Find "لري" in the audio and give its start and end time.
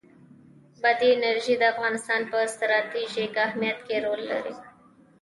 4.31-4.53